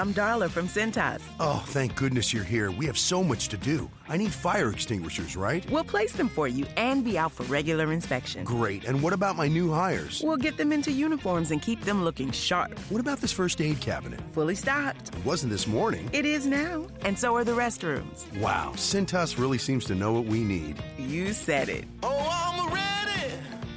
I'm 0.00 0.14
Darla 0.14 0.48
from 0.48 0.66
Cintas. 0.66 1.20
Oh, 1.38 1.62
thank 1.66 1.94
goodness 1.94 2.32
you're 2.32 2.42
here. 2.42 2.70
We 2.70 2.86
have 2.86 2.96
so 2.96 3.22
much 3.22 3.48
to 3.48 3.58
do. 3.58 3.90
I 4.08 4.16
need 4.16 4.32
fire 4.32 4.70
extinguishers, 4.70 5.36
right? 5.36 5.70
We'll 5.70 5.84
place 5.84 6.14
them 6.14 6.30
for 6.30 6.48
you 6.48 6.64
and 6.78 7.04
be 7.04 7.18
out 7.18 7.32
for 7.32 7.42
regular 7.42 7.92
inspection. 7.92 8.44
Great. 8.44 8.84
And 8.84 9.02
what 9.02 9.12
about 9.12 9.36
my 9.36 9.46
new 9.46 9.70
hires? 9.70 10.22
We'll 10.24 10.38
get 10.38 10.56
them 10.56 10.72
into 10.72 10.90
uniforms 10.90 11.50
and 11.50 11.60
keep 11.60 11.82
them 11.82 12.02
looking 12.02 12.30
sharp. 12.30 12.78
What 12.88 13.02
about 13.02 13.20
this 13.20 13.30
first 13.30 13.60
aid 13.60 13.78
cabinet? 13.82 14.20
Fully 14.32 14.54
stocked. 14.54 15.14
It 15.14 15.22
wasn't 15.22 15.52
this 15.52 15.66
morning. 15.66 16.08
It 16.14 16.24
is 16.24 16.46
now. 16.46 16.86
And 17.02 17.18
so 17.18 17.36
are 17.36 17.44
the 17.44 17.52
restrooms. 17.52 18.24
Wow, 18.40 18.72
Cintas 18.76 19.38
really 19.38 19.58
seems 19.58 19.84
to 19.84 19.94
know 19.94 20.14
what 20.14 20.24
we 20.24 20.42
need. 20.44 20.82
You 20.96 21.34
said 21.34 21.68
it. 21.68 21.84
Oh, 22.02 22.56
I'm 22.56 22.72
ready. 22.72 23.34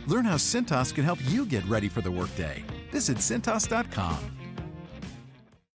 Learn 0.07 0.23
how 0.23 0.35
Cintas 0.35 0.95
can 0.95 1.03
help 1.03 1.19
you 1.27 1.45
get 1.45 1.65
ready 1.65 1.89
for 1.89 1.99
the 1.99 2.11
workday. 2.11 2.63
Visit 2.91 3.17
Cintas.com. 3.17 4.42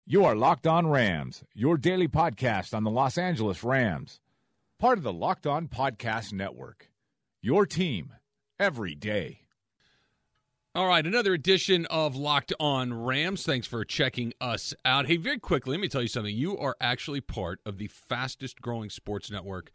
You 0.06 0.26
are 0.26 0.36
Locked 0.36 0.68
On 0.68 0.86
Rams, 0.88 1.46
your 1.54 1.78
daily 1.78 2.10
podcast 2.10 2.74
on 2.74 2.84
the 2.84 2.92
Los 2.92 3.18
Angeles 3.18 3.64
Rams. 3.64 4.20
Part 4.78 4.98
of 4.98 5.04
the 5.06 5.14
Locked 5.14 5.48
On 5.48 5.70
Podcast 5.70 6.34
Network. 6.34 6.90
Your 7.42 7.66
team 7.66 8.12
every 8.60 8.96
day. 8.96 9.44
All 10.76 10.88
right, 10.88 11.06
another 11.08 11.34
edition 11.34 11.86
of 11.86 12.18
Locked 12.18 12.52
On 12.60 12.94
Rams. 12.94 13.44
Thanks 13.46 13.66
for 13.66 13.86
checking 13.86 14.34
us 14.42 14.74
out. 14.84 15.06
Hey, 15.06 15.16
very 15.16 15.40
quickly, 15.40 15.72
let 15.72 15.82
me 15.82 15.88
tell 15.88 16.02
you 16.02 16.10
something. 16.10 16.36
You 16.36 16.58
are 16.58 16.76
actually 16.82 17.22
part 17.22 17.62
of 17.66 17.78
the 17.78 17.88
fastest 17.88 18.60
growing 18.60 18.90
sports 18.90 19.32
network 19.32 19.72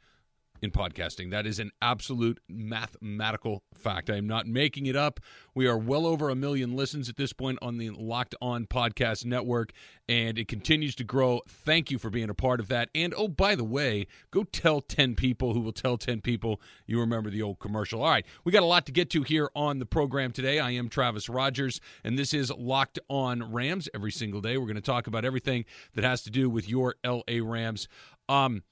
in 0.62 0.71
podcasting. 0.71 1.30
That 1.30 1.47
is 1.47 1.59
an 1.59 1.71
absolute 1.80 2.41
mathematical 2.48 3.62
fact. 3.75 4.11
I 4.11 4.17
am 4.17 4.27
not 4.27 4.47
making 4.47 4.87
it 4.87 4.97
up. 4.97 5.20
We 5.55 5.67
are 5.67 5.78
well 5.78 6.06
over 6.06 6.28
a 6.28 6.34
million 6.34 6.77
listens 6.77 7.09
at 7.09 7.17
this 7.17 7.33
point 7.33 7.59
on 7.62 7.78
the 7.78 7.91
Locked 7.91 8.34
On 8.41 8.67
Podcast 8.67 9.25
Network, 9.25 9.73
and 10.09 10.39
it 10.39 10.48
continues 10.48 10.95
to 10.97 11.05
grow. 11.05 11.41
Thank 11.48 11.91
you 11.91 11.98
for 11.98 12.11
being 12.11 12.31
a 12.31 12.34
part 12.34 12.61
of 12.61 12.69
that. 12.69 12.91
And 12.95 13.14
oh, 13.17 13.29
by 13.29 13.55
the 13.55 13.64
way, 13.64 14.06
go 14.31 14.45
tell 14.45 14.81
10 14.81 15.14
people 15.14 15.55
who 15.55 15.61
will 15.61 15.73
tell 15.73 15.97
10 15.97 16.20
people 16.20 16.61
you 16.86 17.01
remember 17.01 17.31
the 17.31 17.42
old 17.42 17.59
commercial. 17.59 18.03
All 18.03 18.11
right, 18.11 18.27
we 18.45 18.53
got 18.53 18.62
a 18.62 18.67
lot 18.67 18.86
to 18.86 18.92
get 18.92 19.11
to 19.11 19.23
here 19.23 19.51
on 19.55 19.79
the 19.79 19.86
program 19.86 20.33
today. 20.33 20.59
I 20.59 20.70
am 20.70 20.89
Travis 20.89 21.29
Rogers, 21.29 21.81
and 22.05 22.19
this 22.19 22.34
is 22.34 22.51
Locked 22.51 22.98
On 23.09 23.53
Rams. 23.53 23.89
Every 23.95 24.12
single 24.12 24.41
day, 24.41 24.56
we're 24.56 24.67
going 24.67 24.77
to 24.77 24.81
talk 24.81 25.06
about 25.06 25.25
everything 25.25 25.64
that 25.95 26.05
has 26.05 26.23
to 26.23 26.31
do 26.31 26.51
with 26.51 26.69
your 26.69 26.97
LA 27.05 27.41
Rams. 27.42 27.89
Um, 28.29 28.62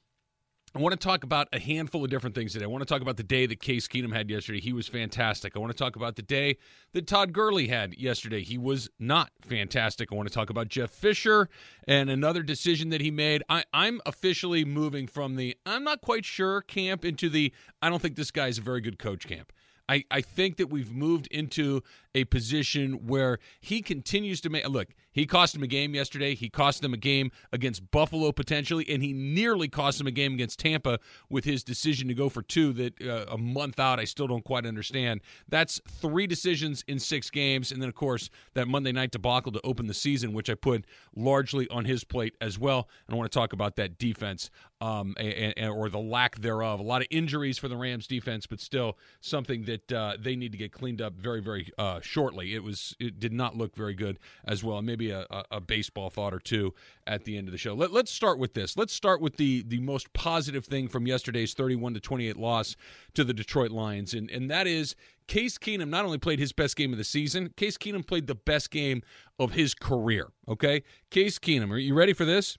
I 0.77 0.79
want 0.79 0.93
to 0.93 0.99
talk 0.99 1.25
about 1.25 1.49
a 1.55 1.59
handful 1.59 2.05
of 2.05 2.11
different 2.11 2.35
things 2.35 2.53
today. 2.53 2.67
I 2.67 2.69
want 2.69 2.83
to 2.83 2.87
talk 2.87 3.01
about 3.01 3.17
the 3.17 3.23
day 3.23 3.47
that 3.47 3.61
Case 3.61 3.89
Keenum 3.89 4.13
had 4.13 4.29
yesterday. 4.29 4.61
He 4.61 4.75
was 4.75 4.87
fantastic. 4.87 5.57
I 5.57 5.59
want 5.59 5.73
to 5.73 5.79
talk 5.79 5.97
about 5.97 6.17
the 6.17 6.23
day 6.23 6.59
that 6.93 7.07
Todd 7.07 7.33
Gurley 7.33 7.67
had 7.67 7.99
yesterday. 7.99 8.43
He 8.43 8.59
was 8.59 8.91
not 8.99 9.31
fantastic. 9.41 10.13
I 10.13 10.15
want 10.15 10.29
to 10.29 10.35
talk 10.35 10.51
about 10.51 10.69
Jeff 10.69 10.91
Fisher 10.91 11.49
and 11.89 12.11
another 12.11 12.43
decision 12.43 12.91
that 12.91 13.01
he 13.01 13.11
made. 13.11 13.43
I, 13.49 13.65
am 13.73 14.03
officially 14.05 14.67
moving 14.67 15.07
from 15.07 15.37
the 15.37 15.57
I'm 15.65 15.83
not 15.83 16.03
quite 16.03 16.27
sure 16.27 16.61
camp 16.61 17.07
into 17.07 17.31
the 17.31 17.55
I 17.81 17.89
don't 17.89 18.03
think 18.03 18.17
this 18.17 18.31
guy's 18.31 18.59
a 18.59 18.63
very 18.63 18.83
good 18.83 18.99
coach 18.99 19.27
camp. 19.27 19.55
I, 19.89 20.05
I 20.11 20.21
think 20.21 20.59
that 20.59 20.69
we've 20.69 20.93
moved 20.93 21.27
into 21.29 21.83
a 22.17 22.25
position 22.25 23.07
where 23.07 23.39
he 23.61 23.83
continues 23.83 24.41
to 24.41 24.51
make 24.51 24.67
look 24.69 24.89
he 25.17 25.25
cost 25.25 25.55
him 25.55 25.63
a 25.63 25.67
game 25.67 25.95
yesterday. 25.95 26.35
He 26.35 26.51
cost 26.51 26.83
them 26.83 26.93
a 26.93 26.99
game 26.99 27.33
against 27.51 27.91
buffalo 27.91 28.33
potentially 28.33 28.85
and 28.91 29.03
he 29.03 29.15
nearly 29.15 29.67
cost 29.67 29.99
him 29.99 30.07
a 30.07 30.11
game 30.11 30.35
against 30.35 30.59
tampa 30.59 30.99
with 31.31 31.47
his 31.47 31.65
decision 31.65 32.07
to 32.09 32.13
go 32.13 32.29
for 32.29 32.43
two 32.43 32.75
that 32.75 33.01
uh, 33.01 33.25
a 33.31 33.39
month 33.39 33.81
out 33.81 33.99
i 33.99 34.05
still 34.05 34.27
don't 34.27 34.45
quite 34.45 34.67
understand. 34.67 35.23
That's 35.49 35.81
three 35.89 36.27
decisions 36.27 36.85
in 36.87 36.99
six 36.99 37.31
games 37.31 37.73
and 37.73 37.81
then 37.81 37.89
of 37.89 37.95
course 37.95 38.29
that 38.53 38.69
monday 38.69 38.93
night 38.93 39.11
debacle 39.11 39.53
to 39.53 39.61
open 39.65 39.87
the 39.87 39.95
season 39.95 40.35
which 40.35 40.51
i 40.51 40.55
put 40.55 40.85
largely 41.15 41.67
on 41.71 41.87
his 41.87 42.05
plate 42.05 42.37
as 42.43 42.59
well. 42.59 42.87
And 43.07 43.15
i 43.15 43.17
want 43.17 43.33
to 43.33 43.39
talk 43.39 43.55
about 43.55 43.77
that 43.77 43.97
defense 43.97 44.51
um, 44.83 45.15
and, 45.19 45.55
and, 45.57 45.71
or 45.71 45.89
the 45.89 45.99
lack 45.99 46.37
thereof. 46.37 46.79
A 46.79 46.83
lot 46.83 47.01
of 47.01 47.09
injuries 47.11 47.57
for 47.57 47.69
the 47.69 47.77
rams 47.77 48.07
defense 48.07 48.47
but 48.47 48.61
still 48.61 48.99
something 49.23 49.65
that 49.65 49.91
uh, 49.91 50.19
they 50.21 50.37
need 50.37 50.53
to 50.53 50.59
get 50.59 50.73
cleaned 50.73 51.01
up 51.01 51.15
very 51.15 51.41
very 51.41 51.73
uh, 51.79 52.01
shortly. 52.07 52.55
It 52.55 52.63
was 52.63 52.95
it 52.99 53.19
did 53.19 53.33
not 53.33 53.57
look 53.57 53.75
very 53.75 53.95
good 53.95 54.19
as 54.45 54.65
well. 54.65 54.81
Maybe 54.83 55.11
a, 55.11 55.27
a, 55.51 55.61
baseball 55.61 56.11
thought 56.11 56.33
or 56.33 56.39
two 56.39 56.75
at 57.07 57.25
the 57.25 57.37
end 57.37 57.49
of 57.49 57.53
the 57.53 57.59
show. 57.59 57.75
Let, 57.75 57.93
let's 57.93 58.11
start 58.11 58.39
with 58.39 58.55
this. 58.55 58.77
Let's 58.77 58.93
start 58.93 59.21
with 59.21 59.37
the 59.37 59.63
the 59.67 59.81
most 59.81 60.13
positive 60.13 60.65
thing 60.65 60.89
from 60.89 61.07
yesterday's 61.07 61.55
31 61.55 61.95
to 61.95 62.01
28 62.01 62.37
loss 62.37 62.77
to 63.15 63.25
the 63.25 63.35
Detroit 63.35 63.71
Lions, 63.71 64.15
and 64.15 64.31
and 64.31 64.51
that 64.51 64.67
is 64.67 64.95
Case 65.27 65.59
Keenum 65.59 65.89
not 65.89 66.05
only 66.05 66.19
played 66.19 66.39
his 66.39 66.53
best 66.53 66.77
game 66.77 66.93
of 66.93 66.99
the 66.99 67.05
season, 67.05 67.51
Case 67.57 67.77
Keenum 67.77 68.07
played 68.07 68.27
the 68.27 68.35
best 68.35 68.71
game 68.71 69.03
of 69.39 69.53
his 69.53 69.75
career. 69.75 70.29
Okay, 70.49 70.83
Case 71.11 71.39
Keenum, 71.39 71.71
are 71.73 71.79
you 71.79 71.95
ready 71.95 72.13
for 72.13 72.25
this? 72.25 72.59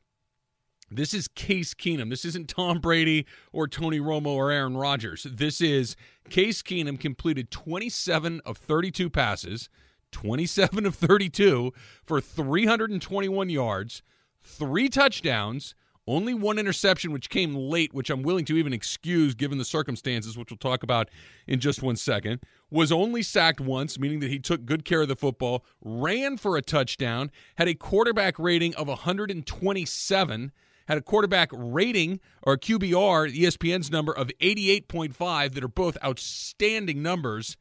This 0.89 1.13
is 1.13 1.27
Case 1.27 1.73
Keenum. 1.73 2.09
This 2.09 2.23
isn't 2.23 2.47
Tom 2.47 2.79
Brady 2.79 3.25
or 3.51 3.67
Tony 3.67 3.99
Romo 3.99 4.27
or 4.27 4.51
Aaron 4.51 4.77
Rodgers. 4.77 5.27
This 5.29 5.59
is 5.59 5.97
Case 6.29 6.61
Keenum 6.61 6.97
completed 6.97 7.51
27 7.51 8.41
of 8.45 8.57
32 8.57 9.09
passes, 9.09 9.67
27 10.13 10.85
of 10.85 10.95
32 10.95 11.73
for 12.05 12.21
321 12.21 13.49
yards, 13.49 14.01
three 14.41 14.87
touchdowns, 14.87 15.75
only 16.07 16.33
one 16.33 16.57
interception, 16.57 17.11
which 17.11 17.29
came 17.29 17.53
late, 17.53 17.93
which 17.93 18.09
I'm 18.09 18.23
willing 18.23 18.45
to 18.45 18.55
even 18.55 18.71
excuse 18.71 19.35
given 19.35 19.57
the 19.57 19.65
circumstances, 19.65 20.37
which 20.37 20.51
we'll 20.51 20.57
talk 20.57 20.83
about 20.83 21.09
in 21.47 21.59
just 21.59 21.83
one 21.83 21.97
second. 21.97 22.39
Was 22.71 22.93
only 22.93 23.23
sacked 23.23 23.59
once, 23.59 23.99
meaning 23.99 24.21
that 24.21 24.29
he 24.29 24.39
took 24.39 24.65
good 24.65 24.85
care 24.85 25.01
of 25.01 25.09
the 25.09 25.17
football, 25.17 25.65
ran 25.81 26.37
for 26.37 26.55
a 26.55 26.61
touchdown, 26.61 27.29
had 27.57 27.67
a 27.67 27.73
quarterback 27.75 28.39
rating 28.39 28.73
of 28.75 28.87
127 28.87 30.53
had 30.87 30.97
a 30.97 31.01
quarterback 31.01 31.49
rating 31.51 32.19
or 32.43 32.57
QBR, 32.57 33.35
ESPN's 33.35 33.91
number 33.91 34.11
of 34.11 34.31
88.5 34.41 35.53
that 35.53 35.63
are 35.63 35.67
both 35.67 35.97
outstanding 36.03 37.01
numbers, 37.01 37.57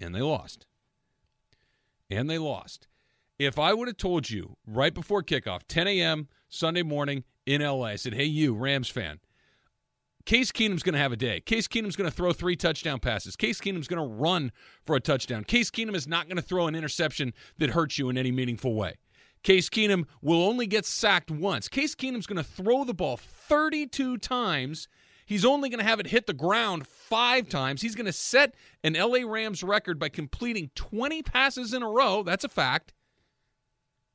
and 0.00 0.14
they 0.14 0.22
lost. 0.22 0.66
And 2.10 2.30
they 2.30 2.38
lost. 2.38 2.86
If 3.38 3.58
I 3.58 3.74
would 3.74 3.88
have 3.88 3.96
told 3.96 4.30
you 4.30 4.56
right 4.66 4.94
before 4.94 5.22
kickoff, 5.22 5.60
10 5.68 5.86
a.m. 5.88 6.28
Sunday 6.48 6.82
morning 6.82 7.24
in 7.46 7.62
LA, 7.62 7.84
I 7.84 7.96
said, 7.96 8.14
hey, 8.14 8.24
you, 8.24 8.54
Rams 8.54 8.88
fan, 8.88 9.20
Case 10.24 10.52
Keenum's 10.52 10.82
going 10.82 10.92
to 10.92 10.98
have 10.98 11.12
a 11.12 11.16
day. 11.16 11.40
Case 11.40 11.66
Keenum's 11.66 11.96
going 11.96 12.10
to 12.10 12.14
throw 12.14 12.32
three 12.32 12.54
touchdown 12.54 13.00
passes. 13.00 13.34
Case 13.34 13.60
Keenum's 13.60 13.88
going 13.88 14.02
to 14.02 14.14
run 14.14 14.52
for 14.84 14.94
a 14.94 15.00
touchdown. 15.00 15.42
Case 15.44 15.70
Keenum 15.70 15.94
is 15.94 16.06
not 16.06 16.28
going 16.28 16.36
to 16.36 16.42
throw 16.42 16.66
an 16.66 16.74
interception 16.74 17.32
that 17.58 17.70
hurts 17.70 17.98
you 17.98 18.10
in 18.10 18.18
any 18.18 18.30
meaningful 18.30 18.74
way. 18.74 18.96
Case 19.42 19.68
Keenum 19.68 20.04
will 20.20 20.42
only 20.42 20.66
get 20.66 20.84
sacked 20.84 21.30
once. 21.30 21.68
Case 21.68 21.94
Keenum's 21.94 22.26
going 22.26 22.36
to 22.36 22.42
throw 22.42 22.84
the 22.84 22.94
ball 22.94 23.16
32 23.16 24.18
times. 24.18 24.88
He's 25.26 25.44
only 25.44 25.68
going 25.68 25.80
to 25.80 25.84
have 25.84 26.00
it 26.00 26.06
hit 26.06 26.26
the 26.26 26.32
ground 26.32 26.86
five 26.86 27.48
times. 27.48 27.82
He's 27.82 27.94
going 27.94 28.06
to 28.06 28.12
set 28.12 28.54
an 28.82 28.94
LA 28.94 29.20
Rams 29.30 29.62
record 29.62 29.98
by 29.98 30.08
completing 30.08 30.70
20 30.74 31.22
passes 31.22 31.74
in 31.74 31.82
a 31.82 31.88
row. 31.88 32.22
That's 32.22 32.44
a 32.44 32.48
fact. 32.48 32.94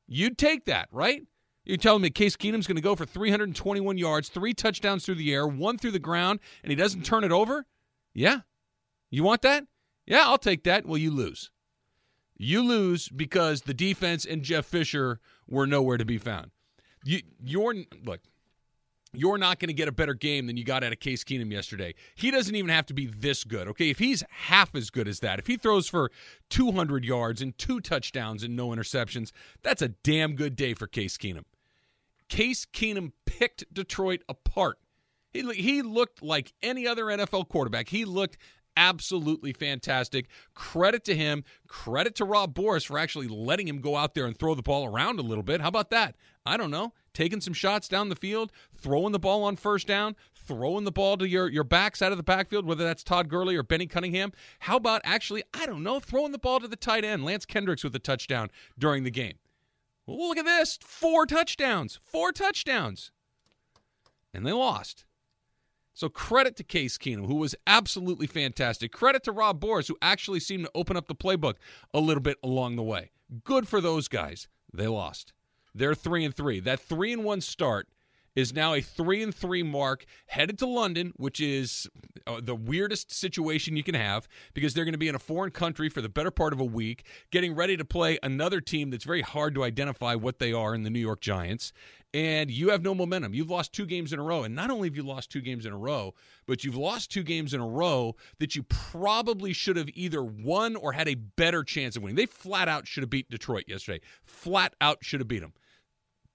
You'd 0.06 0.36
take 0.36 0.64
that, 0.66 0.88
right? 0.90 1.22
You're 1.64 1.78
telling 1.78 2.02
me 2.02 2.10
Case 2.10 2.36
Keenum's 2.36 2.66
going 2.66 2.76
to 2.76 2.82
go 2.82 2.94
for 2.94 3.06
321 3.06 3.96
yards, 3.96 4.28
three 4.28 4.52
touchdowns 4.52 5.06
through 5.06 5.14
the 5.14 5.32
air, 5.32 5.46
one 5.46 5.78
through 5.78 5.92
the 5.92 5.98
ground, 5.98 6.40
and 6.62 6.70
he 6.70 6.76
doesn't 6.76 7.06
turn 7.06 7.24
it 7.24 7.32
over? 7.32 7.64
Yeah. 8.12 8.40
You 9.10 9.22
want 9.22 9.42
that? 9.42 9.64
Yeah, 10.06 10.24
I'll 10.24 10.36
take 10.36 10.64
that. 10.64 10.84
Well, 10.84 10.98
you 10.98 11.10
lose. 11.10 11.50
You 12.36 12.62
lose 12.62 13.08
because 13.08 13.62
the 13.62 13.74
defense 13.74 14.24
and 14.24 14.42
Jeff 14.42 14.66
Fisher 14.66 15.20
were 15.48 15.66
nowhere 15.66 15.98
to 15.98 16.04
be 16.04 16.18
found. 16.18 16.50
You, 17.04 17.20
you're 17.42 17.74
look. 18.04 18.20
You're 19.16 19.38
not 19.38 19.60
going 19.60 19.68
to 19.68 19.74
get 19.74 19.86
a 19.86 19.92
better 19.92 20.14
game 20.14 20.48
than 20.48 20.56
you 20.56 20.64
got 20.64 20.82
out 20.82 20.92
of 20.92 20.98
Case 20.98 21.22
Keenum 21.22 21.52
yesterday. 21.52 21.94
He 22.16 22.32
doesn't 22.32 22.54
even 22.56 22.70
have 22.70 22.86
to 22.86 22.94
be 22.94 23.06
this 23.06 23.44
good, 23.44 23.68
okay? 23.68 23.90
If 23.90 24.00
he's 24.00 24.24
half 24.28 24.74
as 24.74 24.90
good 24.90 25.06
as 25.06 25.20
that, 25.20 25.38
if 25.38 25.46
he 25.46 25.56
throws 25.56 25.88
for 25.88 26.10
200 26.50 27.04
yards 27.04 27.40
and 27.40 27.56
two 27.56 27.80
touchdowns 27.80 28.42
and 28.42 28.56
no 28.56 28.70
interceptions, 28.70 29.30
that's 29.62 29.82
a 29.82 29.88
damn 29.88 30.34
good 30.34 30.56
day 30.56 30.74
for 30.74 30.88
Case 30.88 31.16
Keenum. 31.16 31.44
Case 32.28 32.66
Keenum 32.66 33.12
picked 33.24 33.72
Detroit 33.72 34.22
apart. 34.28 34.78
He, 35.32 35.42
he 35.52 35.82
looked 35.82 36.22
like 36.22 36.52
any 36.62 36.86
other 36.86 37.04
NFL 37.04 37.48
quarterback. 37.48 37.88
He 37.88 38.04
looked 38.04 38.36
absolutely 38.76 39.52
fantastic. 39.52 40.26
Credit 40.54 41.04
to 41.04 41.14
him. 41.14 41.44
Credit 41.68 42.14
to 42.16 42.24
Rob 42.24 42.54
Boras 42.54 42.86
for 42.86 42.98
actually 42.98 43.28
letting 43.28 43.68
him 43.68 43.80
go 43.80 43.96
out 43.96 44.14
there 44.14 44.26
and 44.26 44.36
throw 44.36 44.54
the 44.54 44.62
ball 44.62 44.86
around 44.86 45.18
a 45.18 45.22
little 45.22 45.42
bit. 45.42 45.60
How 45.60 45.68
about 45.68 45.90
that? 45.90 46.16
I 46.46 46.56
don't 46.56 46.70
know. 46.70 46.92
Taking 47.12 47.40
some 47.40 47.54
shots 47.54 47.88
down 47.88 48.08
the 48.08 48.16
field, 48.16 48.52
throwing 48.76 49.12
the 49.12 49.18
ball 49.18 49.44
on 49.44 49.56
first 49.56 49.86
down, 49.86 50.16
throwing 50.34 50.84
the 50.84 50.92
ball 50.92 51.16
to 51.16 51.28
your, 51.28 51.48
your 51.48 51.64
backs 51.64 52.02
out 52.02 52.12
of 52.12 52.18
the 52.18 52.24
backfield, 52.24 52.66
whether 52.66 52.84
that's 52.84 53.04
Todd 53.04 53.28
Gurley 53.28 53.56
or 53.56 53.62
Benny 53.62 53.86
Cunningham. 53.86 54.32
How 54.60 54.76
about 54.76 55.00
actually, 55.04 55.42
I 55.54 55.66
don't 55.66 55.82
know, 55.82 56.00
throwing 56.00 56.32
the 56.32 56.38
ball 56.38 56.60
to 56.60 56.68
the 56.68 56.76
tight 56.76 57.04
end, 57.04 57.24
Lance 57.24 57.46
Kendricks 57.46 57.84
with 57.84 57.94
a 57.94 58.00
touchdown 58.00 58.50
during 58.78 59.04
the 59.04 59.10
game? 59.10 59.34
Well, 60.06 60.28
look 60.28 60.38
at 60.38 60.44
this 60.44 60.78
four 60.82 61.24
touchdowns, 61.24 61.98
four 62.02 62.32
touchdowns. 62.32 63.10
And 64.34 64.44
they 64.44 64.52
lost. 64.52 65.04
So 65.94 66.08
credit 66.08 66.56
to 66.56 66.64
Case 66.64 66.98
Keenum, 66.98 67.26
who 67.26 67.36
was 67.36 67.54
absolutely 67.68 68.26
fantastic. 68.26 68.90
Credit 68.90 69.22
to 69.24 69.32
Rob 69.32 69.60
Boras, 69.60 69.86
who 69.86 69.96
actually 70.02 70.40
seemed 70.40 70.64
to 70.64 70.70
open 70.74 70.96
up 70.96 71.06
the 71.06 71.14
playbook 71.14 71.54
a 71.94 72.00
little 72.00 72.20
bit 72.20 72.36
along 72.42 72.74
the 72.74 72.82
way. 72.82 73.12
Good 73.44 73.68
for 73.68 73.80
those 73.80 74.08
guys. 74.08 74.48
They 74.72 74.88
lost. 74.88 75.32
They're 75.72 75.94
three 75.94 76.24
and 76.24 76.34
three. 76.34 76.58
That 76.58 76.80
three 76.80 77.12
and 77.12 77.24
one 77.24 77.40
start 77.40 77.88
is 78.34 78.52
now 78.52 78.74
a 78.74 78.80
three 78.80 79.22
and 79.22 79.34
three 79.34 79.62
mark 79.62 80.04
headed 80.26 80.58
to 80.58 80.66
London, 80.66 81.12
which 81.16 81.40
is 81.40 81.88
uh, 82.26 82.40
the 82.42 82.54
weirdest 82.54 83.12
situation 83.12 83.76
you 83.76 83.82
can 83.82 83.94
have 83.94 84.28
because 84.54 84.74
they're 84.74 84.84
going 84.84 84.92
to 84.92 84.98
be 84.98 85.08
in 85.08 85.14
a 85.14 85.20
foreign 85.20 85.50
country 85.50 85.88
for 85.88 86.00
the 86.00 86.08
better 86.08 86.30
part 86.30 86.52
of 86.52 86.60
a 86.60 86.64
week, 86.64 87.06
getting 87.30 87.54
ready 87.54 87.76
to 87.76 87.84
play 87.84 88.18
another 88.22 88.60
team 88.60 88.90
that's 88.90 89.04
very 89.04 89.22
hard 89.22 89.54
to 89.54 89.64
identify 89.64 90.14
what 90.14 90.38
they 90.38 90.52
are 90.52 90.74
in 90.74 90.82
the 90.82 90.90
New 90.90 91.00
York 91.00 91.20
Giants. 91.20 91.72
And 92.12 92.48
you 92.48 92.70
have 92.70 92.82
no 92.82 92.94
momentum. 92.94 93.34
You've 93.34 93.50
lost 93.50 93.72
two 93.72 93.86
games 93.86 94.12
in 94.12 94.20
a 94.20 94.22
row. 94.22 94.44
And 94.44 94.54
not 94.54 94.70
only 94.70 94.86
have 94.86 94.94
you 94.94 95.02
lost 95.02 95.30
two 95.30 95.40
games 95.40 95.66
in 95.66 95.72
a 95.72 95.76
row, 95.76 96.14
but 96.46 96.62
you've 96.62 96.76
lost 96.76 97.10
two 97.10 97.24
games 97.24 97.54
in 97.54 97.60
a 97.60 97.66
row 97.66 98.14
that 98.38 98.54
you 98.54 98.62
probably 98.62 99.52
should 99.52 99.76
have 99.76 99.88
either 99.94 100.22
won 100.22 100.76
or 100.76 100.92
had 100.92 101.08
a 101.08 101.16
better 101.16 101.64
chance 101.64 101.96
of 101.96 102.04
winning. 102.04 102.14
They 102.14 102.26
flat 102.26 102.68
out 102.68 102.86
should 102.86 103.02
have 103.02 103.10
beat 103.10 103.28
Detroit 103.30 103.64
yesterday. 103.66 104.00
Flat 104.24 104.76
out 104.80 104.98
should 105.00 105.18
have 105.18 105.26
beat 105.26 105.40
them. 105.40 105.54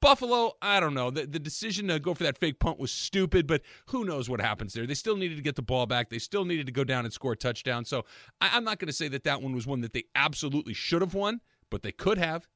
Buffalo, 0.02 0.54
I 0.62 0.80
don't 0.80 0.94
know. 0.94 1.12
The, 1.12 1.26
the 1.26 1.40
decision 1.40 1.88
to 1.90 2.00
go 2.00 2.14
for 2.14 2.24
that 2.24 2.38
fake 2.38 2.60
punt 2.60 2.80
was 2.80 2.92
stupid, 2.92 3.48
but 3.48 3.62
who 3.88 4.06
knows 4.06 4.30
what 4.30 4.40
happens 4.40 4.74
there. 4.74 4.88
They 4.88 4.94
still 4.94 5.18
needed 5.18 5.36
to 5.36 5.44
get 5.44 5.56
the 5.56 5.62
ball 5.62 5.86
back. 5.86 6.10
They 6.10 6.20
still 6.20 6.46
needed 6.46 6.66
to 6.68 6.72
go 6.72 6.84
down 6.84 7.06
and 7.06 7.14
score 7.14 7.34
a 7.34 7.38
touchdown. 7.38 7.86
So 7.86 8.06
I, 8.40 8.52
I'm 8.54 8.64
not 8.64 8.80
going 8.80 8.88
to 8.88 8.94
say 8.94 9.08
that 9.10 9.26
that 9.26 9.42
one 9.42 9.54
was 9.54 9.68
one 9.68 9.82
that 9.82 9.94
they 9.94 10.06
absolutely 10.16 10.74
should 10.74 11.02
have 11.02 11.14
won, 11.14 11.42
but 11.70 11.84
they 11.84 11.92
could 11.92 12.18
have. 12.18 12.48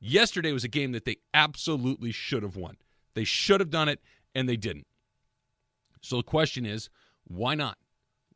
Yesterday 0.00 0.52
was 0.52 0.64
a 0.64 0.68
game 0.68 0.92
that 0.92 1.04
they 1.04 1.16
absolutely 1.32 2.10
should 2.10 2.42
have 2.42 2.56
won. 2.56 2.76
They 3.14 3.24
should 3.24 3.60
have 3.60 3.70
done 3.70 3.88
it, 3.88 4.00
and 4.34 4.48
they 4.48 4.56
didn't. 4.56 4.86
So 6.00 6.16
the 6.16 6.22
question 6.24 6.66
is, 6.66 6.90
why 7.24 7.54
not? 7.54 7.78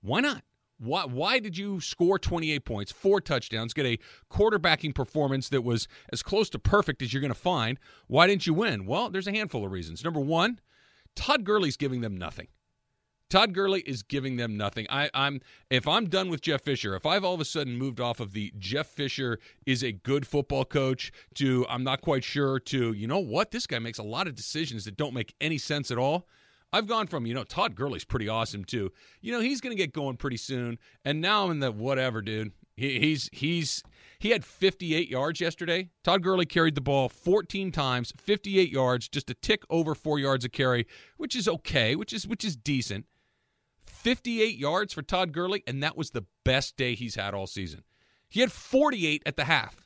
Why 0.01 0.21
not? 0.21 0.43
Why, 0.79 1.05
why 1.05 1.39
did 1.39 1.57
you 1.57 1.81
score 1.81 2.19
28 2.19 2.65
points, 2.65 2.93
four 2.93 3.21
touchdowns, 3.21 3.73
get 3.73 3.87
a 3.87 3.99
quarterbacking 4.31 4.95
performance 4.95 5.49
that 5.49 5.65
was 5.65 5.89
as 6.13 6.23
close 6.23 6.51
to 6.51 6.59
perfect 6.59 7.03
as 7.03 7.13
you're 7.13 7.23
going 7.23 7.33
to 7.33 7.35
find? 7.35 7.79
Why 8.09 8.27
didn't 8.27 8.47
you 8.47 8.55
win? 8.55 8.87
Well, 8.87 9.09
there's 9.09 9.27
a 9.27 9.33
handful 9.33 9.65
of 9.65 9.73
reasons. 9.73 10.05
Number 10.05 10.21
one, 10.21 10.61
Todd 11.15 11.45
Gurley's 11.45 11.77
giving 11.77 12.03
them 12.03 12.17
nothing. 12.17 12.49
Todd 13.29 13.55
Gurley 13.55 13.81
is 13.81 14.03
giving 14.03 14.37
them 14.37 14.57
nothing. 14.57 14.87
I, 14.89 15.11
am 15.13 15.41
if 15.69 15.89
I'm 15.89 16.09
done 16.09 16.29
with 16.29 16.43
Jeff 16.43 16.63
Fisher, 16.63 16.95
if 16.95 17.05
I've 17.05 17.25
all 17.25 17.35
of 17.35 17.41
a 17.41 17.45
sudden 17.45 17.77
moved 17.77 18.01
off 18.01 18.21
of 18.21 18.33
the 18.33 18.53
Jeff 18.57 18.87
Fisher 18.87 19.41
is 19.65 19.83
a 19.83 19.91
good 19.91 20.27
football 20.27 20.65
coach 20.65 21.11
to 21.35 21.67
I'm 21.69 21.83
not 21.83 22.03
quite 22.03 22.23
sure 22.23 22.61
to 22.61 22.93
you 22.93 23.09
know 23.09 23.19
what 23.19 23.51
this 23.51 23.67
guy 23.67 23.81
makes 23.81 23.99
a 23.99 24.05
lot 24.05 24.29
of 24.29 24.37
decisions 24.37 24.85
that 24.85 24.97
don't 24.97 25.13
make 25.13 25.35
any 25.41 25.59
sense 25.59 25.91
at 25.91 25.99
all. 25.99 26.29
I've 26.77 26.87
gone 26.87 27.07
from, 27.07 27.25
you 27.25 27.33
know, 27.33 27.43
Todd 27.43 27.75
Gurley's 27.75 28.05
pretty 28.05 28.29
awesome 28.29 28.63
too. 28.63 28.93
You 29.23 29.33
know, 29.33 29.41
he's 29.41 29.63
going 29.63 29.75
to 29.75 29.83
get 29.83 29.95
going 29.95 30.19
pretty 30.19 30.37
soon. 30.37 30.79
And 31.07 31.23
now 31.23 31.45
I'm 31.45 31.51
in 31.53 31.61
the 31.61 31.73
whatever, 31.73 32.21
dude. 32.21 32.53
He, 32.77 33.01
he's 33.01 33.31
he's 33.33 33.83
he 34.19 34.29
had 34.29 34.45
58 34.45 35.09
yards 35.09 35.41
yesterday. 35.41 35.89
Todd 36.05 36.23
Gurley 36.23 36.45
carried 36.45 36.75
the 36.75 36.83
ball 36.83 37.09
14 37.09 37.73
times, 37.73 38.13
58 38.19 38.71
yards, 38.71 39.09
just 39.09 39.31
a 39.31 39.35
tick 39.35 39.63
over 39.71 39.95
4 39.95 40.19
yards 40.19 40.45
a 40.45 40.51
carry, 40.51 40.87
which 41.17 41.35
is 41.35 41.49
okay, 41.49 41.97
which 41.97 42.13
is 42.13 42.27
which 42.27 42.45
is 42.45 42.57
decent. 42.57 43.07
58 43.87 44.59
yards 44.59 44.93
for 44.93 45.01
Todd 45.01 45.33
Gurley 45.33 45.63
and 45.67 45.83
that 45.83 45.97
was 45.97 46.11
the 46.11 46.27
best 46.45 46.77
day 46.77 46.95
he's 46.95 47.15
had 47.15 47.33
all 47.33 47.47
season. 47.47 47.85
He 48.29 48.41
had 48.41 48.53
48 48.53 49.23
at 49.25 49.37
the 49.37 49.45
half. 49.45 49.86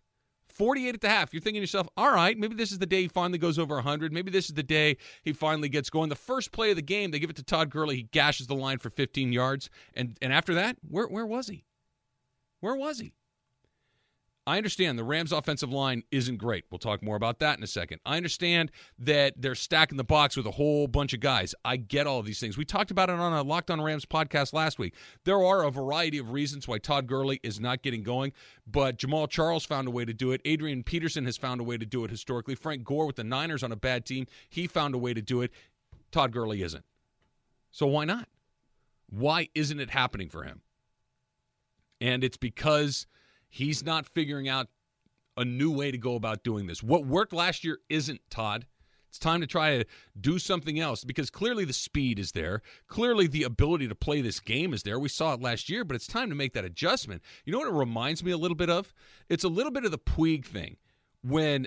48 0.61 0.95
at 0.95 1.01
the 1.01 1.09
half. 1.09 1.33
You're 1.33 1.41
thinking 1.41 1.61
to 1.61 1.63
yourself, 1.63 1.89
all 1.97 2.13
right, 2.13 2.37
maybe 2.37 2.55
this 2.55 2.71
is 2.71 2.79
the 2.79 2.85
day 2.85 3.01
he 3.01 3.09
finally 3.09 3.39
goes 3.39 3.59
over 3.59 3.77
100. 3.77 4.13
Maybe 4.13 4.31
this 4.31 4.51
is 4.51 4.55
the 4.55 4.63
day 4.63 4.99
he 5.23 5.33
finally 5.33 5.71
gets 5.71 5.89
going. 5.89 6.11
The 6.11 6.17
first 6.17 6.53
play 6.53 6.69
of 6.69 6.77
the 6.77 6.83
game, 6.83 7.13
they 7.13 7.19
give 7.19 7.31
it 7.31 7.37
to 7.37 7.43
Todd 7.43 7.71
Gurley. 7.71 7.97
He 7.97 8.03
gashes 8.03 8.47
the 8.47 8.55
line 8.55 8.77
for 8.77 8.91
15 8.91 9.33
yards. 9.33 9.71
And, 9.95 10.19
and 10.21 10.35
after 10.35 10.53
that, 10.53 10.77
where, 10.87 11.07
where 11.07 11.25
was 11.25 11.49
he? 11.49 11.65
Where 12.61 12.77
was 12.77 13.01
he? 13.01 13.15
I 14.51 14.57
understand 14.57 14.99
the 14.99 15.05
Rams' 15.05 15.31
offensive 15.31 15.71
line 15.71 16.03
isn't 16.11 16.39
great. 16.39 16.65
We'll 16.73 16.81
talk 16.81 17.05
more 17.05 17.15
about 17.15 17.39
that 17.39 17.57
in 17.57 17.63
a 17.63 17.69
second. 17.69 18.01
I 18.05 18.17
understand 18.17 18.73
that 18.99 19.35
they're 19.37 19.55
stacking 19.55 19.97
the 19.97 20.03
box 20.03 20.37
with 20.37 20.45
a 20.45 20.51
whole 20.51 20.89
bunch 20.89 21.15
of 21.15 21.21
guys. 21.21 21.55
I 21.65 21.77
get 21.77 22.09
all 22.09 22.19
of 22.19 22.27
these 22.27 22.41
things. 22.41 22.59
We 22.59 22.65
talked 22.65 22.91
about 22.91 23.11
it 23.11 23.15
on 23.15 23.33
a 23.33 23.45
Locked 23.45 23.71
On 23.71 23.81
Rams 23.81 24.07
podcast 24.07 24.53
last 24.53 24.77
week. 24.77 24.97
There 25.23 25.41
are 25.41 25.63
a 25.63 25.71
variety 25.71 26.19
of 26.19 26.33
reasons 26.33 26.67
why 26.67 26.79
Todd 26.79 27.07
Gurley 27.07 27.39
is 27.45 27.61
not 27.61 27.83
getting 27.83 28.03
going, 28.03 28.33
but 28.67 28.99
Jamaal 28.99 29.31
Charles 29.31 29.65
found 29.65 29.87
a 29.87 29.93
way 29.93 30.05
to 30.05 30.13
do 30.13 30.33
it. 30.33 30.41
Adrian 30.45 30.83
Peterson 30.83 31.27
has 31.27 31.37
found 31.37 31.61
a 31.61 31.65
way 31.65 31.79
to 31.79 31.87
do 31.87 32.05
it 32.05 32.11
historically. 32.11 32.57
Frank 32.57 32.83
Gore 32.83 33.07
with 33.07 33.15
the 33.15 33.23
Niners 33.23 33.63
on 33.63 33.71
a 33.71 33.77
bad 33.77 34.05
team, 34.05 34.27
he 34.49 34.67
found 34.67 34.97
a 34.97 34.99
way 34.99 35.15
to 35.15 35.23
do 35.23 35.43
it. 35.43 35.53
Todd 36.11 36.33
Gurley 36.33 36.63
isn't. 36.63 36.85
So 37.71 37.87
why 37.87 38.05
not? 38.05 38.27
Why 39.09 39.49
isn't 39.55 39.79
it 39.79 39.91
happening 39.91 40.29
for 40.29 40.43
him? 40.43 40.63
And 42.01 42.25
it's 42.25 42.37
because– 42.37 43.07
He's 43.51 43.85
not 43.85 44.07
figuring 44.07 44.49
out 44.49 44.69
a 45.37 45.45
new 45.45 45.71
way 45.71 45.91
to 45.91 45.99
go 45.99 46.15
about 46.15 46.43
doing 46.43 46.67
this. 46.67 46.83
What 46.83 47.05
worked 47.05 47.33
last 47.33 47.65
year 47.65 47.79
isn't, 47.89 48.21
Todd. 48.31 48.67
It's 49.09 49.19
time 49.19 49.41
to 49.41 49.47
try 49.47 49.79
to 49.79 49.85
do 50.21 50.39
something 50.39 50.79
else 50.79 51.03
because 51.03 51.31
clearly 51.31 51.65
the 51.65 51.73
speed 51.73 52.21
is 52.21 52.31
there. 52.31 52.63
Clearly 52.87 53.27
the 53.27 53.43
ability 53.43 53.89
to 53.89 53.95
play 53.97 54.21
this 54.21 54.39
game 54.39 54.73
is 54.73 54.85
there. 54.85 55.01
We 55.01 55.09
saw 55.09 55.35
it 55.35 55.43
last 55.43 55.69
year, 55.69 55.85
but 55.85 55.97
it's 55.97 56.07
time 56.07 56.29
to 56.29 56.37
make 56.37 56.53
that 56.53 56.65
adjustment. 56.65 57.21
You 57.45 57.53
know 57.53 57.59
what 57.59 57.67
it 57.67 57.75
reminds 57.75 58.23
me 58.23 58.31
a 58.31 58.37
little 58.37 58.57
bit 58.57 58.71
of? 58.71 58.95
It's 59.29 59.43
a 59.43 59.49
little 59.49 59.73
bit 59.73 59.85
of 59.85 59.91
the 59.91 59.99
Puig 59.99 60.45
thing. 60.47 60.77
When 61.25 61.67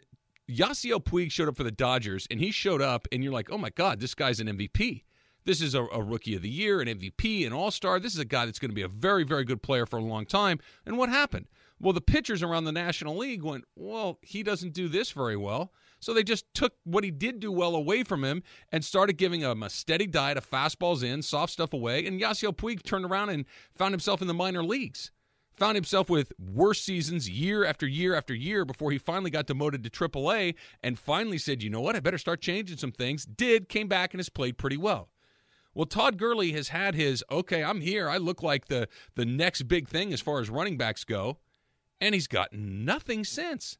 Yasiel 0.50 1.04
Puig 1.04 1.32
showed 1.32 1.50
up 1.50 1.58
for 1.58 1.64
the 1.64 1.72
Dodgers 1.72 2.28
and 2.32 2.40
he 2.40 2.50
showed 2.50 2.82
up 2.82 3.10
and 3.12 3.22
you're 3.22 3.34
like, 3.34 3.52
oh 3.52 3.58
my 3.58 3.72
God, 3.72 4.00
this 4.00 4.16
guy's 4.16 4.40
an 4.40 4.48
MVP. 4.48 5.04
This 5.46 5.62
is 5.62 5.76
a, 5.76 5.84
a 5.84 6.02
rookie 6.02 6.36
of 6.36 6.42
the 6.42 6.50
year, 6.50 6.80
an 6.80 6.88
MVP, 6.88 7.46
an 7.46 7.52
all 7.52 7.72
star. 7.72 8.00
This 8.00 8.14
is 8.14 8.20
a 8.20 8.26
guy 8.26 8.46
that's 8.46 8.60
going 8.60 8.72
to 8.72 8.76
be 8.76 8.84
a 8.84 8.88
very, 8.88 9.26
very 9.26 9.44
good 9.44 9.62
player 9.62 9.86
for 9.86 9.98
a 9.98 10.04
long 10.04 10.26
time. 10.26 10.60
And 10.86 10.98
what 10.98 11.10
happened? 11.10 11.48
Well, 11.84 11.92
the 11.92 12.00
pitchers 12.00 12.42
around 12.42 12.64
the 12.64 12.72
National 12.72 13.18
League 13.18 13.44
went, 13.44 13.66
well, 13.76 14.18
he 14.22 14.42
doesn't 14.42 14.74
do 14.74 14.88
this 14.88 15.12
very 15.12 15.36
well. 15.36 15.74
So 16.00 16.14
they 16.14 16.24
just 16.24 16.46
took 16.54 16.76
what 16.86 17.04
he 17.04 17.12
did 17.12 17.42
do 17.42 17.52
well 17.52 17.76
away 17.76 18.04
from 18.04 18.24
him 18.24 18.42
and 18.72 18.86
started 18.86 19.18
giving 19.18 19.42
him 19.42 19.62
a 19.62 19.70
steady 19.70 20.08
diet 20.08 20.38
of 20.38 20.50
fastballs 20.50 21.04
in, 21.04 21.22
soft 21.22 21.52
stuff 21.52 21.74
away. 21.74 22.06
And 22.06 22.22
Yasiel 22.22 22.56
Puig 22.56 22.84
turned 22.84 23.04
around 23.04 23.32
and 23.32 23.44
found 23.76 23.92
himself 23.92 24.22
in 24.22 24.30
the 24.30 24.34
minor 24.34 24.64
leagues. 24.64 25.12
Found 25.58 25.76
himself 25.76 26.10
with 26.10 26.32
worse 26.40 26.82
seasons 26.82 27.30
year 27.30 27.66
after 27.66 27.86
year 27.86 28.16
after 28.16 28.34
year 28.34 28.64
before 28.64 28.92
he 28.92 28.98
finally 28.98 29.30
got 29.30 29.46
demoted 29.46 29.84
to 29.84 29.90
AAA 29.90 30.56
and 30.82 30.98
finally 30.98 31.38
said, 31.38 31.62
you 31.62 31.70
know 31.70 31.82
what, 31.82 31.98
I 31.98 32.00
better 32.00 32.18
start 32.18 32.40
changing 32.40 32.78
some 32.78 32.94
things. 32.94 33.26
Did, 33.26 33.68
came 33.68 33.90
back 33.90 34.14
and 34.14 34.20
has 34.20 34.30
played 34.30 34.58
pretty 34.58 34.78
well. 34.78 35.10
Well, 35.74 35.86
Todd 35.86 36.18
Gurley 36.18 36.54
has 36.54 36.70
had 36.70 36.96
his, 36.96 37.26
okay, 37.30 37.62
I'm 37.62 37.82
here. 37.82 38.10
I 38.10 38.18
look 38.18 38.42
like 38.42 38.68
the, 38.68 38.88
the 39.16 39.26
next 39.26 39.64
big 39.64 39.90
thing 39.90 40.14
as 40.14 40.22
far 40.22 40.40
as 40.40 40.50
running 40.50 40.78
backs 40.78 41.04
go 41.04 41.40
and 42.04 42.14
he's 42.14 42.28
got 42.28 42.52
nothing 42.52 43.24
since. 43.24 43.78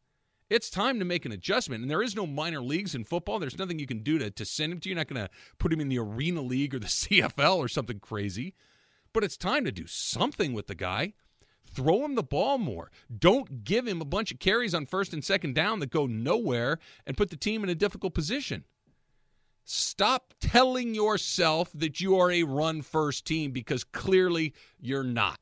It's 0.50 0.70
time 0.70 0.98
to 1.00 1.06
make 1.06 1.26
an 1.26 1.34
adjustment. 1.34 1.82
And 1.82 1.92
there 1.92 2.02
is 2.02 2.16
no 2.16 2.26
minor 2.26 2.62
leagues 2.62 2.96
in 2.96 3.04
football. 3.04 3.38
There's 3.38 3.58
nothing 3.58 3.80
you 3.80 3.86
can 3.86 4.02
do 4.02 4.18
to, 4.18 4.32
to 4.32 4.46
send 4.46 4.72
him 4.72 4.80
to. 4.80 4.90
You're 4.90 4.98
not 4.98 5.10
going 5.10 5.26
to 5.26 5.30
put 5.58 5.74
him 5.74 5.82
in 5.82 5.90
the 5.90 6.00
Arena 6.00 6.42
League 6.42 6.74
or 6.74 6.80
the 6.80 6.86
CFL 6.88 7.58
or 7.58 7.68
something 7.68 8.00
crazy. 8.00 8.56
But 9.12 9.26
it's 9.26 9.36
time 9.36 9.66
to 9.66 9.74
do 9.74 9.88
something 9.88 10.54
with 10.54 10.68
the 10.68 10.76
guy. 10.76 11.14
Throw 11.70 12.06
him 12.06 12.16
the 12.16 12.24
ball 12.24 12.58
more. 12.58 12.92
Don't 13.16 13.66
give 13.66 13.86
him 13.86 14.00
a 14.00 14.06
bunch 14.06 14.32
of 14.32 14.40
carries 14.40 14.74
on 14.74 14.86
first 14.86 15.12
and 15.12 15.24
second 15.24 15.54
down 15.54 15.80
that 15.80 15.92
go 15.92 16.06
nowhere 16.06 16.80
and 17.06 17.18
put 17.18 17.30
the 17.30 17.36
team 17.36 17.62
in 17.64 17.70
a 17.70 17.76
difficult 17.76 18.14
position. 18.14 18.64
Stop 19.66 20.34
telling 20.40 20.96
yourself 20.96 21.72
that 21.74 22.00
you 22.00 22.18
are 22.18 22.32
a 22.32 22.44
run 22.44 22.84
first 22.84 23.26
team 23.26 23.52
because 23.52 23.84
clearly 23.84 24.54
you're 24.80 25.04
not. 25.04 25.40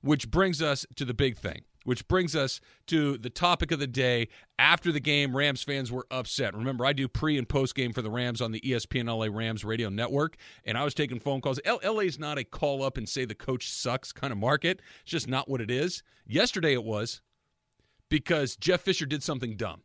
Which 0.00 0.30
brings 0.30 0.62
us 0.62 0.86
to 0.96 1.04
the 1.04 1.14
big 1.14 1.36
thing 1.36 1.62
which 1.84 2.06
brings 2.08 2.34
us 2.36 2.60
to 2.86 3.18
the 3.18 3.30
topic 3.30 3.70
of 3.70 3.78
the 3.78 3.86
day. 3.86 4.28
After 4.58 4.92
the 4.92 5.00
game, 5.00 5.36
Rams 5.36 5.62
fans 5.62 5.90
were 5.90 6.06
upset. 6.10 6.54
Remember, 6.54 6.84
I 6.84 6.92
do 6.92 7.08
pre 7.08 7.38
and 7.38 7.48
post 7.48 7.74
game 7.74 7.92
for 7.92 8.02
the 8.02 8.10
Rams 8.10 8.40
on 8.40 8.52
the 8.52 8.60
ESPN 8.60 9.06
LA 9.06 9.34
Rams 9.36 9.64
radio 9.64 9.88
network, 9.88 10.36
and 10.64 10.78
I 10.78 10.84
was 10.84 10.94
taking 10.94 11.18
phone 11.20 11.40
calls. 11.40 11.60
LA 11.66 12.00
is 12.00 12.18
not 12.18 12.38
a 12.38 12.44
call 12.44 12.82
up 12.82 12.96
and 12.96 13.08
say 13.08 13.24
the 13.24 13.34
coach 13.34 13.70
sucks 13.70 14.12
kind 14.12 14.32
of 14.32 14.38
market. 14.38 14.80
It's 15.02 15.10
just 15.10 15.28
not 15.28 15.48
what 15.48 15.60
it 15.60 15.70
is. 15.70 16.02
Yesterday 16.26 16.72
it 16.72 16.84
was 16.84 17.20
because 18.08 18.56
Jeff 18.56 18.82
Fisher 18.82 19.06
did 19.06 19.22
something 19.22 19.56
dumb. 19.56 19.82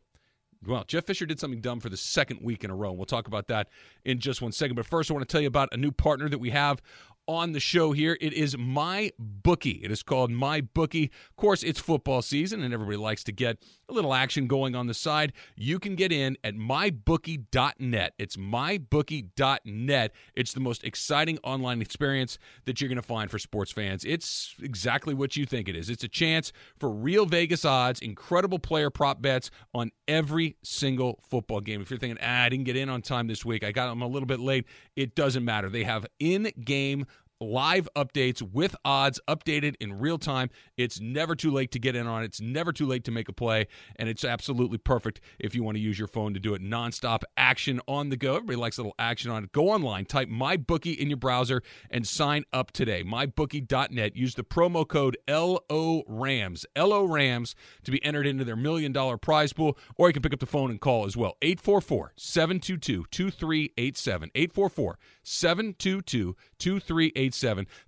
Well, 0.66 0.84
Jeff 0.86 1.04
Fisher 1.04 1.24
did 1.24 1.38
something 1.38 1.60
dumb 1.60 1.80
for 1.80 1.88
the 1.88 1.96
second 1.96 2.40
week 2.42 2.64
in 2.64 2.70
a 2.70 2.74
row. 2.74 2.90
And 2.90 2.98
We'll 2.98 3.06
talk 3.06 3.28
about 3.28 3.46
that 3.48 3.68
in 4.04 4.18
just 4.18 4.42
one 4.42 4.52
second. 4.52 4.76
But 4.76 4.86
first, 4.86 5.10
I 5.10 5.14
want 5.14 5.28
to 5.28 5.32
tell 5.32 5.40
you 5.40 5.46
about 5.46 5.68
a 5.72 5.76
new 5.76 5.92
partner 5.92 6.28
that 6.28 6.38
we 6.38 6.50
have 6.50 6.82
on 7.28 7.52
the 7.52 7.60
show 7.60 7.92
here. 7.92 8.16
It 8.20 8.32
is 8.32 8.56
my 8.56 9.12
bookie. 9.18 9.82
It 9.84 9.92
is 9.92 10.02
called 10.02 10.30
my 10.30 10.62
bookie. 10.62 11.12
Of 11.28 11.36
course, 11.36 11.62
it's 11.62 11.78
football 11.78 12.22
season, 12.22 12.62
and 12.62 12.72
everybody 12.72 12.96
likes 12.96 13.22
to 13.24 13.32
get 13.32 13.58
a 13.88 13.92
little 13.92 14.14
action 14.14 14.46
going 14.46 14.74
on 14.74 14.86
the 14.86 14.94
side. 14.94 15.34
You 15.54 15.78
can 15.78 15.94
get 15.94 16.10
in 16.10 16.38
at 16.42 16.54
mybookie.net. 16.54 18.14
It's 18.18 18.36
mybookie.net. 18.36 20.12
It's 20.34 20.52
the 20.52 20.60
most 20.60 20.84
exciting 20.84 21.38
online 21.44 21.82
experience 21.82 22.38
that 22.64 22.80
you're 22.80 22.88
going 22.88 22.96
to 22.96 23.02
find 23.02 23.30
for 23.30 23.38
sports 23.38 23.70
fans. 23.70 24.04
It's 24.04 24.54
exactly 24.62 25.14
what 25.14 25.36
you 25.36 25.44
think 25.44 25.68
it 25.68 25.76
is. 25.76 25.90
It's 25.90 26.04
a 26.04 26.08
chance 26.08 26.52
for 26.78 26.90
real 26.90 27.26
Vegas 27.26 27.64
odds, 27.64 28.00
incredible 28.00 28.58
player 28.58 28.90
prop 28.90 29.20
bets 29.20 29.50
on 29.74 29.90
every 30.06 30.56
single 30.62 31.20
football 31.28 31.60
game. 31.60 31.82
If 31.82 31.90
you're 31.90 31.98
thinking, 31.98 32.18
ah, 32.22 32.44
I 32.44 32.48
didn't 32.48 32.64
get 32.64 32.76
in 32.76 32.88
on 32.88 33.02
time 33.02 33.26
this 33.26 33.44
week, 33.44 33.64
I 33.64 33.72
got 33.72 33.88
them 33.88 34.02
a 34.02 34.06
little 34.06 34.26
bit 34.26 34.40
late, 34.40 34.66
it 34.96 35.14
doesn't 35.14 35.44
matter. 35.44 35.68
They 35.68 35.84
have 35.84 36.06
in 36.18 36.50
game 36.64 37.06
live 37.40 37.88
updates 37.96 38.42
with 38.42 38.74
odds 38.84 39.20
updated 39.28 39.76
in 39.80 39.98
real 39.98 40.18
time. 40.18 40.50
It's 40.76 41.00
never 41.00 41.34
too 41.34 41.50
late 41.50 41.70
to 41.72 41.78
get 41.78 41.94
in 41.94 42.06
on 42.06 42.22
it. 42.22 42.26
It's 42.26 42.40
never 42.40 42.72
too 42.72 42.86
late 42.86 43.04
to 43.04 43.10
make 43.10 43.28
a 43.28 43.32
play, 43.32 43.66
and 43.96 44.08
it's 44.08 44.24
absolutely 44.24 44.78
perfect 44.78 45.20
if 45.38 45.54
you 45.54 45.62
want 45.62 45.76
to 45.76 45.80
use 45.80 45.98
your 45.98 46.08
phone 46.08 46.34
to 46.34 46.40
do 46.40 46.54
it 46.54 46.62
nonstop 46.62 47.22
action 47.36 47.80
on 47.86 48.08
the 48.08 48.16
go. 48.16 48.36
Everybody 48.36 48.56
likes 48.56 48.78
a 48.78 48.82
little 48.82 48.94
action 48.98 49.30
on 49.30 49.44
it. 49.44 49.52
Go 49.52 49.70
online, 49.70 50.04
type 50.04 50.28
MyBookie 50.28 50.96
in 50.96 51.08
your 51.08 51.16
browser, 51.16 51.62
and 51.90 52.06
sign 52.06 52.44
up 52.52 52.72
today. 52.72 53.04
MyBookie.net. 53.04 54.16
Use 54.16 54.34
the 54.34 54.44
promo 54.44 54.86
code 54.86 55.16
LO 55.28 56.02
Rams, 56.06 56.66
LO 56.76 57.04
Rams, 57.04 57.54
to 57.84 57.90
be 57.90 58.04
entered 58.04 58.26
into 58.26 58.44
their 58.44 58.56
million 58.56 58.92
dollar 58.92 59.16
prize 59.16 59.52
pool, 59.52 59.78
or 59.96 60.08
you 60.08 60.12
can 60.12 60.22
pick 60.22 60.32
up 60.32 60.40
the 60.40 60.46
phone 60.46 60.70
and 60.70 60.80
call 60.80 61.06
as 61.06 61.16
well. 61.16 61.36
844 61.42 62.14
722 62.16 63.04
2387. 63.10 64.30
844 64.34 64.98
722 65.22 66.36
2387. 66.58 67.27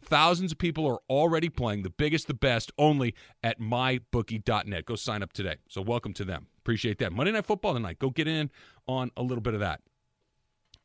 Thousands 0.03 0.53
of 0.53 0.59
people 0.59 0.87
are 0.87 1.01
already 1.09 1.49
playing 1.49 1.83
the 1.83 1.91
biggest, 1.91 2.27
the 2.27 2.35
best, 2.35 2.73
only 2.79 3.15
at 3.43 3.61
mybookie.net. 3.61 4.85
Go 4.85 4.97
sign 4.97 5.23
up 5.23 5.33
today. 5.33 5.57
So, 5.69 5.81
welcome 5.81 6.13
to 6.15 6.25
them. 6.25 6.47
Appreciate 6.59 6.99
that. 6.99 7.13
Monday 7.13 7.33
Night 7.33 7.47
Football 7.47 7.75
tonight. 7.75 7.99
Go 7.99 8.11
get 8.11 8.29
in 8.29 8.51
on 8.87 9.11
a 9.17 9.23
little 9.23 9.43
bit 9.43 9.55
of 9.55 9.61
that. 9.61 9.81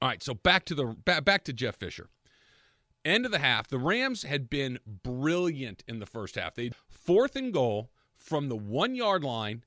All 0.01 0.09
right, 0.09 0.21
so 0.21 0.33
back 0.33 0.65
to 0.65 0.75
the 0.75 0.85
back, 1.05 1.24
back 1.25 1.43
to 1.45 1.53
Jeff 1.53 1.75
Fisher. 1.75 2.09
End 3.03 3.25
of 3.25 3.31
the 3.31 3.39
half, 3.39 3.67
the 3.67 3.77
Rams 3.77 4.24
had 4.24 4.50
been 4.50 4.79
brilliant 5.03 5.83
in 5.88 6.00
the 6.00 6.05
first 6.05 6.35
half. 6.35 6.55
They 6.55 6.71
fourth 6.89 7.35
and 7.35 7.53
goal 7.53 7.91
from 8.17 8.50
the 8.50 8.55
one 8.55 8.95
yard 8.95 9.24
line, 9.24 9.63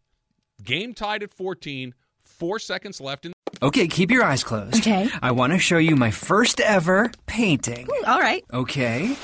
game 0.62 0.92
tied 0.92 1.22
at 1.22 1.32
14, 1.32 1.94
four 2.20 2.58
seconds 2.58 3.00
left 3.00 3.24
in 3.24 3.32
Okay, 3.60 3.88
keep 3.88 4.10
your 4.10 4.22
eyes 4.24 4.44
closed. 4.44 4.76
Okay. 4.76 5.08
I 5.20 5.32
want 5.32 5.52
to 5.52 5.58
show 5.58 5.78
you 5.78 5.96
my 5.96 6.10
first 6.10 6.60
ever 6.60 7.10
painting. 7.26 7.88
All 8.06 8.20
right. 8.20 8.44
Okay. 8.52 9.16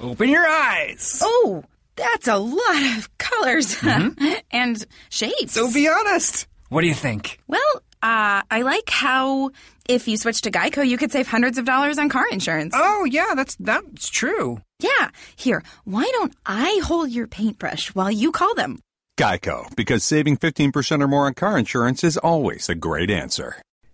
Open 0.00 0.28
your 0.28 0.46
eyes. 0.46 1.20
Oh, 1.22 1.62
that's 1.94 2.26
a 2.28 2.36
lot 2.36 2.96
of 2.98 3.08
colors 3.18 3.76
and 4.50 4.84
shapes. 5.08 5.52
So 5.52 5.72
be 5.72 5.88
honest. 5.88 6.46
What 6.68 6.80
do 6.80 6.88
you 6.88 6.94
think? 6.94 7.38
well, 7.46 7.60
uh, 8.02 8.42
I 8.50 8.62
like 8.62 8.90
how 8.90 9.50
if 9.88 10.06
you 10.08 10.16
switch 10.16 10.42
to 10.42 10.50
Geico, 10.50 10.86
you 10.86 10.98
could 10.98 11.12
save 11.12 11.26
hundreds 11.28 11.56
of 11.58 11.64
dollars 11.64 11.96
on 11.98 12.08
car 12.08 12.26
insurance. 12.30 12.74
Oh, 12.76 13.04
yeah, 13.04 13.32
that's 13.34 13.56
that's 13.60 14.08
true. 14.08 14.60
Yeah. 14.80 15.10
Here, 15.36 15.62
why 15.84 16.08
don't 16.12 16.34
I 16.44 16.80
hold 16.84 17.10
your 17.10 17.26
paintbrush 17.26 17.94
while 17.94 18.10
you 18.10 18.32
call 18.32 18.54
them? 18.54 18.80
Geico, 19.18 19.74
because 19.76 20.04
saving 20.04 20.36
15% 20.36 21.02
or 21.02 21.08
more 21.08 21.26
on 21.26 21.34
car 21.34 21.56
insurance 21.58 22.04
is 22.04 22.18
always 22.18 22.68
a 22.68 22.74
great 22.74 23.10
answer. 23.10 23.56